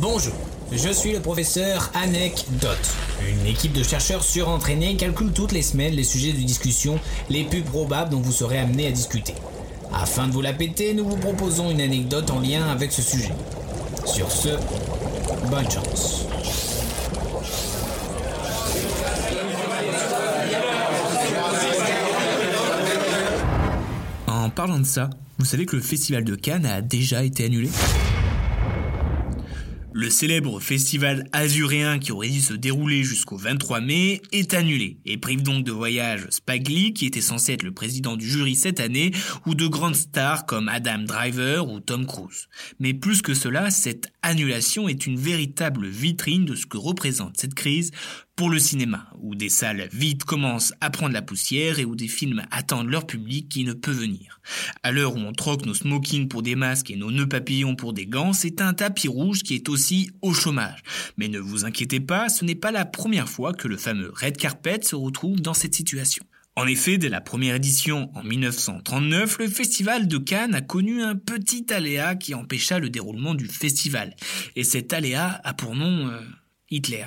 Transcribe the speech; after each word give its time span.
Bonjour, 0.00 0.32
je 0.72 0.88
suis 0.88 1.12
le 1.12 1.20
professeur 1.20 1.90
Anecdote. 1.92 2.78
Une 3.28 3.44
équipe 3.44 3.74
de 3.74 3.82
chercheurs 3.82 4.24
surentraînés 4.24 4.96
calcule 4.96 5.30
toutes 5.30 5.52
les 5.52 5.60
semaines 5.60 5.92
les 5.92 6.04
sujets 6.04 6.32
de 6.32 6.38
discussion 6.38 6.98
les 7.28 7.44
plus 7.44 7.60
probables 7.60 8.08
dont 8.08 8.20
vous 8.20 8.32
serez 8.32 8.58
amené 8.58 8.86
à 8.86 8.92
discuter. 8.92 9.34
Afin 9.92 10.26
de 10.26 10.32
vous 10.32 10.40
la 10.40 10.54
péter, 10.54 10.94
nous 10.94 11.06
vous 11.06 11.18
proposons 11.18 11.70
une 11.70 11.82
anecdote 11.82 12.30
en 12.30 12.40
lien 12.40 12.66
avec 12.70 12.92
ce 12.92 13.02
sujet. 13.02 13.34
Sur 14.06 14.32
ce, 14.32 14.48
bonne 15.50 15.70
chance. 15.70 16.24
En 24.26 24.48
parlant 24.48 24.78
de 24.78 24.86
ça, 24.86 25.10
vous 25.38 25.44
savez 25.44 25.66
que 25.66 25.76
le 25.76 25.82
festival 25.82 26.24
de 26.24 26.36
Cannes 26.36 26.64
a 26.64 26.80
déjà 26.80 27.22
été 27.22 27.44
annulé? 27.44 27.68
Le 29.92 30.08
célèbre 30.08 30.60
festival 30.60 31.28
azuréen 31.32 31.98
qui 31.98 32.12
aurait 32.12 32.28
dû 32.28 32.40
se 32.40 32.54
dérouler 32.54 33.02
jusqu'au 33.02 33.36
23 33.36 33.80
mai 33.80 34.22
est 34.32 34.54
annulé 34.54 34.98
et 35.04 35.18
prive 35.18 35.42
donc 35.42 35.64
de 35.64 35.72
voyage 35.72 36.28
Lee 36.48 36.92
qui 36.92 37.06
était 37.06 37.20
censé 37.20 37.54
être 37.54 37.62
le 37.62 37.72
président 37.72 38.16
du 38.16 38.28
jury 38.28 38.54
cette 38.54 38.80
année 38.80 39.12
ou 39.46 39.54
de 39.54 39.66
grandes 39.66 39.96
stars 39.96 40.46
comme 40.46 40.68
Adam 40.68 40.98
Driver 40.98 41.68
ou 41.68 41.80
Tom 41.80 42.06
Cruise. 42.06 42.48
Mais 42.78 42.94
plus 42.94 43.22
que 43.22 43.34
cela, 43.34 43.70
cette 43.70 44.08
annulation 44.22 44.88
est 44.88 45.06
une 45.06 45.18
véritable 45.18 45.86
vitrine 45.86 46.44
de 46.44 46.54
ce 46.54 46.66
que 46.66 46.76
représente 46.76 47.38
cette 47.38 47.54
crise 47.54 47.90
pour 48.40 48.48
le 48.48 48.58
cinéma, 48.58 49.06
où 49.20 49.34
des 49.34 49.50
salles 49.50 49.90
vides 49.92 50.24
commencent 50.24 50.72
à 50.80 50.88
prendre 50.88 51.12
la 51.12 51.20
poussière 51.20 51.78
et 51.78 51.84
où 51.84 51.94
des 51.94 52.08
films 52.08 52.42
attendent 52.50 52.88
leur 52.88 53.06
public 53.06 53.50
qui 53.50 53.64
ne 53.64 53.74
peut 53.74 53.90
venir. 53.90 54.40
À 54.82 54.92
l'heure 54.92 55.14
où 55.14 55.18
on 55.18 55.34
troque 55.34 55.66
nos 55.66 55.74
smokings 55.74 56.26
pour 56.26 56.40
des 56.40 56.56
masques 56.56 56.90
et 56.90 56.96
nos 56.96 57.10
nœuds 57.10 57.28
papillons 57.28 57.76
pour 57.76 57.92
des 57.92 58.06
gants, 58.06 58.32
c'est 58.32 58.62
un 58.62 58.72
tapis 58.72 59.08
rouge 59.08 59.42
qui 59.42 59.54
est 59.54 59.68
aussi 59.68 60.10
au 60.22 60.32
chômage. 60.32 60.82
Mais 61.18 61.28
ne 61.28 61.38
vous 61.38 61.66
inquiétez 61.66 62.00
pas, 62.00 62.30
ce 62.30 62.46
n'est 62.46 62.54
pas 62.54 62.70
la 62.70 62.86
première 62.86 63.28
fois 63.28 63.52
que 63.52 63.68
le 63.68 63.76
fameux 63.76 64.10
Red 64.14 64.38
Carpet 64.38 64.80
se 64.84 64.96
retrouve 64.96 65.42
dans 65.42 65.52
cette 65.52 65.74
situation. 65.74 66.24
En 66.56 66.66
effet, 66.66 66.96
dès 66.96 67.10
la 67.10 67.20
première 67.20 67.56
édition 67.56 68.10
en 68.14 68.22
1939, 68.22 69.36
le 69.38 69.48
festival 69.48 70.08
de 70.08 70.16
Cannes 70.16 70.54
a 70.54 70.62
connu 70.62 71.02
un 71.02 71.14
petit 71.14 71.66
aléa 71.74 72.14
qui 72.14 72.34
empêcha 72.34 72.78
le 72.78 72.88
déroulement 72.88 73.34
du 73.34 73.48
festival. 73.48 74.16
Et 74.56 74.64
cet 74.64 74.94
aléa 74.94 75.42
a 75.44 75.52
pour 75.52 75.76
nom 75.76 76.08
euh, 76.08 76.22
Hitler. 76.70 77.04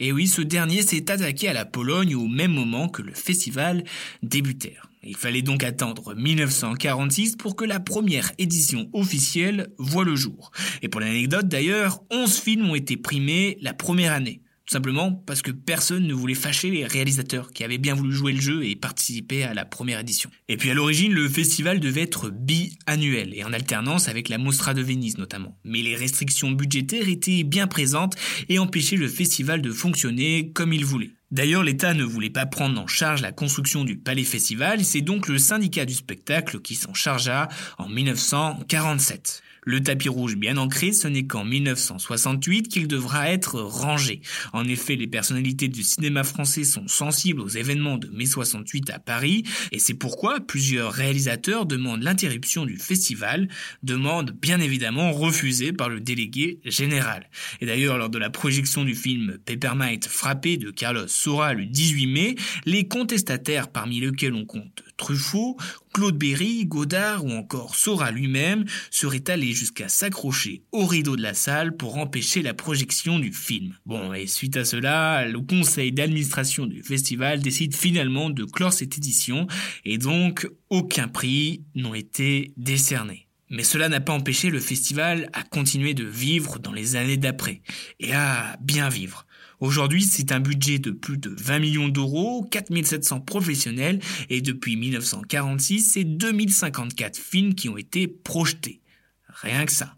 Et 0.00 0.12
oui, 0.12 0.26
ce 0.26 0.40
dernier 0.40 0.80
s'est 0.80 1.10
attaqué 1.10 1.48
à 1.48 1.52
la 1.52 1.66
Pologne 1.66 2.14
au 2.14 2.26
même 2.26 2.52
moment 2.52 2.88
que 2.88 3.02
le 3.02 3.12
festival 3.12 3.84
débutait. 4.22 4.76
Il 5.02 5.16
fallait 5.16 5.42
donc 5.42 5.62
attendre 5.62 6.14
1946 6.14 7.36
pour 7.36 7.54
que 7.54 7.64
la 7.66 7.80
première 7.80 8.32
édition 8.38 8.88
officielle 8.94 9.68
voie 9.78 10.04
le 10.04 10.16
jour. 10.16 10.52
Et 10.80 10.88
pour 10.88 11.00
l'anecdote 11.00 11.48
d'ailleurs, 11.48 12.02
11 12.10 12.38
films 12.38 12.70
ont 12.70 12.74
été 12.74 12.96
primés 12.96 13.58
la 13.60 13.74
première 13.74 14.12
année. 14.12 14.40
Tout 14.70 14.76
simplement 14.76 15.10
parce 15.10 15.42
que 15.42 15.50
personne 15.50 16.06
ne 16.06 16.14
voulait 16.14 16.36
fâcher 16.36 16.70
les 16.70 16.86
réalisateurs 16.86 17.50
qui 17.50 17.64
avaient 17.64 17.76
bien 17.76 17.92
voulu 17.92 18.14
jouer 18.14 18.32
le 18.32 18.40
jeu 18.40 18.64
et 18.64 18.76
participer 18.76 19.42
à 19.42 19.52
la 19.52 19.64
première 19.64 19.98
édition. 19.98 20.30
Et 20.48 20.56
puis 20.56 20.70
à 20.70 20.74
l'origine, 20.74 21.12
le 21.12 21.28
festival 21.28 21.80
devait 21.80 22.02
être 22.02 22.30
bi-annuel 22.30 23.34
et 23.34 23.42
en 23.42 23.52
alternance 23.52 24.06
avec 24.06 24.28
la 24.28 24.38
Mostra 24.38 24.72
de 24.72 24.80
Venise 24.80 25.18
notamment. 25.18 25.58
Mais 25.64 25.82
les 25.82 25.96
restrictions 25.96 26.52
budgétaires 26.52 27.08
étaient 27.08 27.42
bien 27.42 27.66
présentes 27.66 28.14
et 28.48 28.60
empêchaient 28.60 28.94
le 28.94 29.08
festival 29.08 29.60
de 29.60 29.72
fonctionner 29.72 30.52
comme 30.52 30.72
il 30.72 30.84
voulait. 30.84 31.10
D'ailleurs, 31.32 31.64
l'État 31.64 31.92
ne 31.92 32.04
voulait 32.04 32.30
pas 32.30 32.46
prendre 32.46 32.80
en 32.80 32.86
charge 32.86 33.22
la 33.22 33.32
construction 33.32 33.82
du 33.82 33.96
Palais 33.96 34.22
Festival, 34.22 34.84
c'est 34.84 35.00
donc 35.00 35.26
le 35.26 35.38
syndicat 35.38 35.84
du 35.84 35.94
spectacle 35.94 36.60
qui 36.60 36.76
s'en 36.76 36.94
chargea 36.94 37.48
en 37.78 37.88
1947. 37.88 39.42
Le 39.70 39.80
tapis 39.80 40.08
rouge 40.08 40.34
bien 40.34 40.56
ancré, 40.56 40.92
ce 40.92 41.06
n'est 41.06 41.28
qu'en 41.28 41.44
1968 41.44 42.66
qu'il 42.66 42.88
devra 42.88 43.30
être 43.30 43.60
rangé. 43.60 44.20
En 44.52 44.64
effet, 44.64 44.96
les 44.96 45.06
personnalités 45.06 45.68
du 45.68 45.84
cinéma 45.84 46.24
français 46.24 46.64
sont 46.64 46.88
sensibles 46.88 47.40
aux 47.40 47.46
événements 47.46 47.96
de 47.96 48.08
mai 48.08 48.26
68 48.26 48.90
à 48.90 48.98
Paris, 48.98 49.44
et 49.70 49.78
c'est 49.78 49.94
pourquoi 49.94 50.40
plusieurs 50.40 50.92
réalisateurs 50.92 51.66
demandent 51.66 52.02
l'interruption 52.02 52.66
du 52.66 52.78
festival, 52.78 53.46
demande 53.84 54.32
bien 54.32 54.58
évidemment 54.58 55.12
refusée 55.12 55.72
par 55.72 55.88
le 55.88 56.00
délégué 56.00 56.58
général. 56.64 57.30
Et 57.60 57.66
d'ailleurs, 57.66 57.96
lors 57.96 58.10
de 58.10 58.18
la 58.18 58.28
projection 58.28 58.82
du 58.84 58.96
film 58.96 59.38
Peppermint 59.44 60.00
frappé 60.08 60.56
de 60.56 60.72
Carlos 60.72 61.06
Saura 61.06 61.54
le 61.54 61.66
18 61.66 62.06
mai, 62.08 62.34
les 62.66 62.88
contestataires 62.88 63.68
parmi 63.68 64.00
lesquels 64.00 64.34
on 64.34 64.46
compte 64.46 64.82
Truffaut, 65.00 65.56
Claude 65.94 66.18
Berry, 66.18 66.66
Godard 66.66 67.24
ou 67.24 67.30
encore 67.30 67.74
Sora 67.74 68.10
lui-même 68.10 68.66
seraient 68.90 69.30
allés 69.30 69.52
jusqu'à 69.52 69.88
s'accrocher 69.88 70.62
au 70.72 70.84
rideau 70.84 71.16
de 71.16 71.22
la 71.22 71.32
salle 71.32 71.74
pour 71.74 71.96
empêcher 71.96 72.42
la 72.42 72.52
projection 72.52 73.18
du 73.18 73.32
film. 73.32 73.72
Bon, 73.86 74.12
et 74.12 74.26
suite 74.26 74.58
à 74.58 74.66
cela, 74.66 75.26
le 75.26 75.40
conseil 75.40 75.90
d'administration 75.90 76.66
du 76.66 76.82
festival 76.82 77.40
décide 77.40 77.74
finalement 77.74 78.28
de 78.28 78.44
clore 78.44 78.74
cette 78.74 78.98
édition 78.98 79.46
et 79.86 79.96
donc 79.96 80.46
aucun 80.68 81.08
prix 81.08 81.64
n'ont 81.74 81.94
été 81.94 82.52
décernés. 82.58 83.26
Mais 83.48 83.64
cela 83.64 83.88
n'a 83.88 84.00
pas 84.00 84.12
empêché 84.12 84.50
le 84.50 84.60
festival 84.60 85.30
à 85.32 85.42
continuer 85.42 85.94
de 85.94 86.04
vivre 86.04 86.58
dans 86.58 86.72
les 86.72 86.94
années 86.94 87.16
d'après, 87.16 87.62
et 87.98 88.12
à 88.12 88.56
bien 88.60 88.88
vivre. 88.88 89.26
Aujourd'hui, 89.60 90.02
c'est 90.02 90.32
un 90.32 90.40
budget 90.40 90.78
de 90.78 90.90
plus 90.90 91.18
de 91.18 91.28
20 91.28 91.58
millions 91.58 91.88
d'euros, 91.88 92.46
4700 92.50 93.20
professionnels, 93.20 94.00
et 94.30 94.40
depuis 94.40 94.76
1946, 94.76 95.80
c'est 95.80 96.04
2054 96.04 97.18
films 97.18 97.54
qui 97.54 97.68
ont 97.68 97.76
été 97.76 98.08
projetés. 98.08 98.80
Rien 99.28 99.66
que 99.66 99.72
ça. 99.72 99.96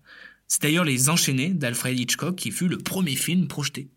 C'est 0.48 0.62
d'ailleurs 0.62 0.84
Les 0.84 1.08
Enchaînés 1.08 1.50
d'Alfred 1.50 1.98
Hitchcock 1.98 2.36
qui 2.36 2.50
fut 2.50 2.68
le 2.68 2.78
premier 2.78 3.14
film 3.14 3.46
projeté. 3.46 3.88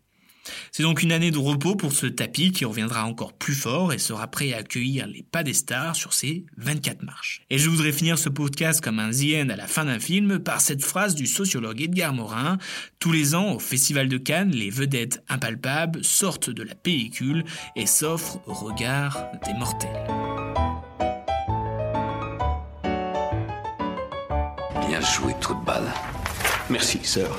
C'est 0.72 0.82
donc 0.82 1.02
une 1.02 1.12
année 1.12 1.30
de 1.30 1.38
repos 1.38 1.76
pour 1.76 1.92
ce 1.92 2.06
tapis 2.06 2.52
qui 2.52 2.64
reviendra 2.64 3.04
encore 3.04 3.32
plus 3.32 3.54
fort 3.54 3.92
et 3.92 3.98
sera 3.98 4.26
prêt 4.28 4.52
à 4.52 4.58
accueillir 4.58 5.06
les 5.06 5.22
pas 5.22 5.42
des 5.42 5.54
stars 5.54 5.96
sur 5.96 6.12
ses 6.12 6.44
24 6.56 7.02
marches. 7.02 7.42
Et 7.50 7.58
je 7.58 7.68
voudrais 7.68 7.92
finir 7.92 8.18
ce 8.18 8.28
podcast 8.28 8.80
comme 8.80 8.98
un 8.98 9.10
the 9.10 9.50
à 9.50 9.56
la 9.56 9.66
fin 9.66 9.84
d'un 9.84 9.98
film 9.98 10.38
par 10.38 10.60
cette 10.60 10.84
phrase 10.84 11.14
du 11.14 11.26
sociologue 11.26 11.80
Edgar 11.80 12.12
Morin. 12.12 12.58
Tous 12.98 13.12
les 13.12 13.34
ans, 13.34 13.54
au 13.54 13.58
Festival 13.58 14.08
de 14.08 14.18
Cannes, 14.18 14.50
les 14.50 14.70
vedettes 14.70 15.22
impalpables 15.28 16.04
sortent 16.04 16.50
de 16.50 16.62
la 16.62 16.74
pellicule 16.74 17.44
et 17.74 17.86
s'offrent 17.86 18.40
au 18.46 18.52
regard 18.52 19.18
des 19.44 19.54
mortels. 19.54 20.06
Bien 24.88 25.00
joué, 25.00 25.34
trou 25.40 25.54
de 25.54 25.64
balle. 25.64 25.92
Merci, 26.70 27.00
sœur. 27.02 27.38